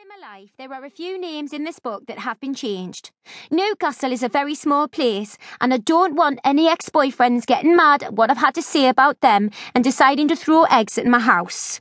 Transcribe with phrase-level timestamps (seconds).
[0.00, 3.10] in my life, there are a few names in this book that have been changed.
[3.50, 8.02] Newcastle is a very small place, and I don't want any ex boyfriends getting mad
[8.02, 11.18] at what I've had to say about them and deciding to throw eggs at my
[11.18, 11.80] house.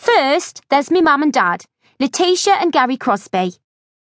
[0.00, 1.64] First, there's me mum and dad,
[2.00, 3.52] Letitia and Gary Crosby.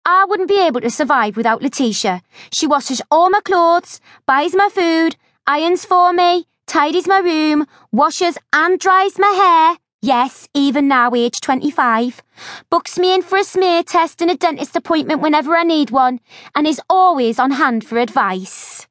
[0.05, 2.21] I wouldn't be able to survive without Letitia.
[2.53, 5.17] She washes all my clothes, buys my food,
[5.47, 11.41] irons for me, tidies my room, washes and dries my hair Yes, even now, age
[11.41, 12.23] 25.
[12.69, 16.21] Books me in for a smear test and a dentist appointment whenever I need one,
[16.55, 18.87] and is always on hand for advice.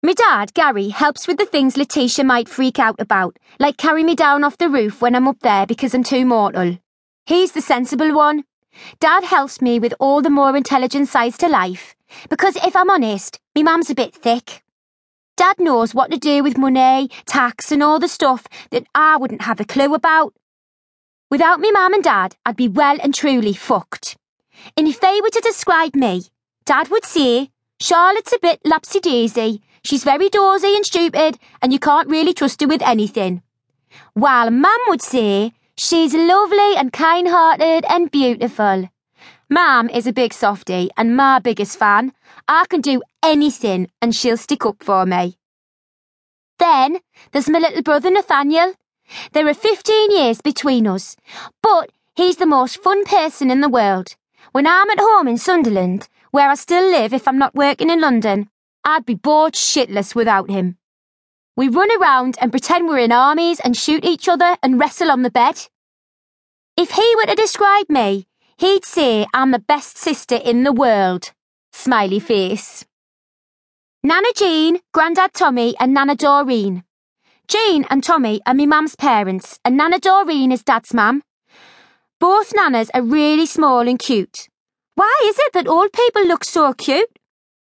[0.00, 4.14] My dad, Gary, helps with the things Letitia might freak out about, like carry me
[4.14, 6.78] down off the roof when I'm up there because I'm too mortal.
[7.26, 8.44] He's the sensible one.
[9.00, 11.96] Dad helps me with all the more intelligent sides to life,
[12.30, 14.63] because if I'm honest, me mum's a bit thick.
[15.36, 19.42] Dad knows what to do with money, tax, and all the stuff that I wouldn't
[19.42, 20.32] have a clue about.
[21.30, 24.16] Without me mum and dad, I'd be well and truly fucked.
[24.76, 26.22] And if they were to describe me,
[26.64, 27.50] Dad would say,
[27.80, 29.60] Charlotte's a bit lapsy daisy.
[29.84, 33.42] She's very dozy and stupid, and you can't really trust her with anything.
[34.12, 38.88] While Mum would say, she's lovely and kind hearted and beautiful.
[39.50, 42.12] Mum is a big softie and my biggest fan.
[42.48, 45.36] I can do anything and she'll stick up for me.
[46.58, 46.98] Then
[47.32, 48.74] there's my little brother Nathaniel.
[49.32, 51.16] There are 15 years between us,
[51.62, 54.16] but he's the most fun person in the world.
[54.52, 58.00] When I'm at home in Sunderland, where I still live if I'm not working in
[58.00, 58.48] London,
[58.82, 60.78] I'd be bored shitless without him.
[61.54, 65.22] We run around and pretend we're in armies and shoot each other and wrestle on
[65.22, 65.68] the bed.
[66.76, 71.32] If he were to describe me, He'd say I'm the best sister in the world.
[71.72, 72.84] Smiley face.
[74.02, 76.84] Nana Jean, Grandad Tommy, and Nana Doreen.
[77.48, 81.22] Jean and Tommy are me mum's parents, and Nana Doreen is Dad's mum.
[82.20, 84.48] Both nanas are really small and cute.
[84.94, 87.18] Why is it that old people look so cute?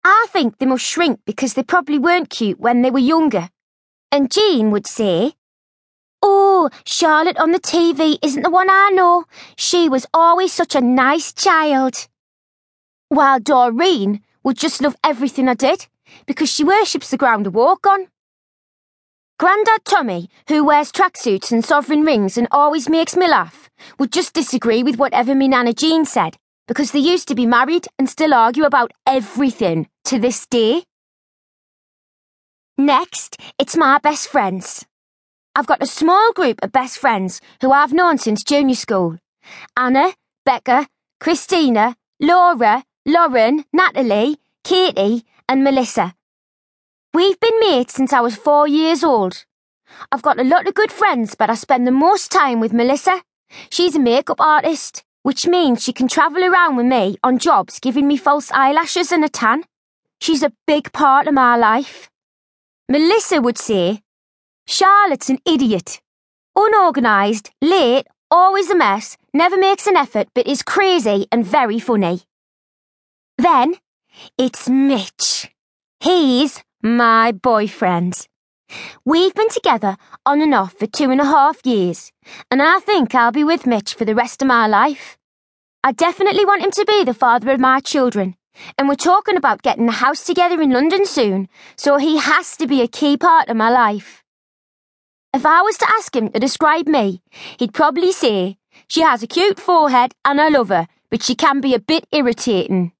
[0.03, 3.49] I think they must shrink because they probably weren't cute when they were younger.
[4.11, 5.33] And Jean would say,
[6.85, 9.25] Charlotte on the TV isn't the one I know.
[9.57, 12.07] She was always such a nice child.
[13.09, 15.87] While Doreen would just love everything I did
[16.25, 18.07] because she worships the ground I walk on.
[19.37, 23.69] Grandad Tommy, who wears tracksuits and sovereign rings and always makes me laugh,
[23.99, 26.37] would just disagree with whatever me Nana Jean said
[26.67, 30.83] because they used to be married and still argue about everything to this day.
[32.77, 34.85] Next, it's my best friends.
[35.57, 39.17] I've got a small group of best friends who I've known since junior school.
[39.77, 40.13] Anna,
[40.45, 40.87] Becca,
[41.21, 46.13] Christina, Laura, Lauren, Natalie, Katie, and Melissa.
[47.13, 49.45] We've been mates since I was four years old.
[50.11, 53.21] I've got a lot of good friends, but I spend the most time with Melissa.
[53.69, 58.09] She's a makeup artist, which means she can travel around with me on jobs giving
[58.09, 59.63] me false eyelashes and a tan.
[60.19, 62.09] She's a big part of my life.
[62.89, 64.01] Melissa would say
[64.67, 66.01] Charlotte's an idiot.
[66.55, 72.21] Unorganised, late, always a mess, never makes an effort, but is crazy and very funny.
[73.37, 73.75] Then,
[74.37, 75.51] it's Mitch.
[75.99, 78.27] He's my boyfriend.
[79.05, 82.11] We've been together on and off for two and a half years,
[82.49, 85.17] and I think I'll be with Mitch for the rest of my life.
[85.83, 88.35] I definitely want him to be the father of my children,
[88.79, 92.65] and we're talking about getting a house together in London soon, so he has to
[92.65, 94.24] be a key part of my life.
[95.35, 97.21] If I was to ask him to describe me,
[97.59, 98.57] he'd probably say,
[98.87, 102.07] She has a cute forehead and I love her, but she can be a bit
[102.13, 102.93] irritating.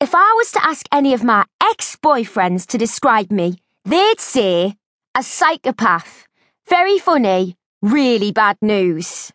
[0.00, 4.76] If I was to ask any of my ex boyfriends to describe me, they'd say,
[5.14, 6.26] A psychopath.
[6.66, 9.32] Very funny, really bad news.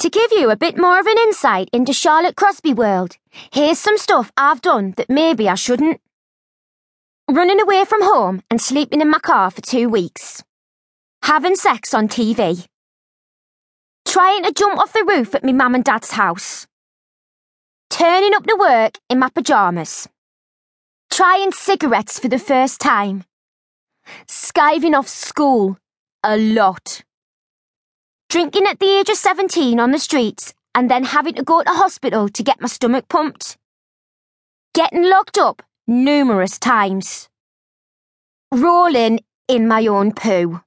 [0.00, 3.16] To give you a bit more of an insight into Charlotte Crosby world,
[3.50, 6.02] here's some stuff I've done that maybe I shouldn't.
[7.30, 10.42] Running away from home and sleeping in my car for two weeks.
[11.22, 12.66] Having sex on TV.
[14.06, 16.66] Trying to jump off the roof at me mum and dad's house.
[17.90, 20.08] Turning up to work in my pyjamas.
[21.10, 23.24] Trying cigarettes for the first time.
[24.26, 25.76] Skiving off school.
[26.24, 27.02] A lot.
[28.28, 31.70] Drinking at the age of 17 on the streets and then having to go to
[31.70, 33.56] hospital to get my stomach pumped.
[34.74, 37.28] Getting locked up numerous times.
[38.52, 40.60] Rolling in my own poo.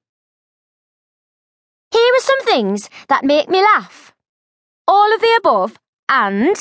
[2.23, 4.13] Some things that make me laugh.
[4.87, 5.77] All of the above
[6.07, 6.55] and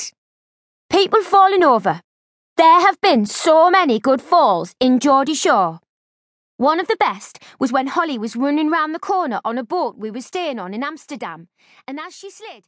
[0.89, 2.01] people falling over.
[2.57, 5.79] There have been so many good falls in Geordie Shore.
[6.57, 9.95] One of the best was when Holly was running round the corner on a boat
[9.97, 11.47] we were staying on in Amsterdam,
[11.87, 12.65] and as she slid,